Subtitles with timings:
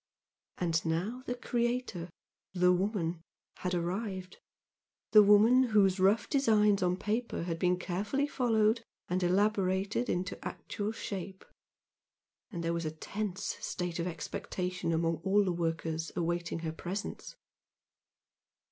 [0.57, 2.09] And now the creator,
[2.53, 3.21] the woman
[3.57, 4.39] had arrived,
[5.11, 10.91] the woman whose rough designs on paper had been carefully followed and elaborated into actual
[10.91, 11.45] shape;
[12.49, 17.35] and there was a tense state of expectation among all the workers awaiting her presence.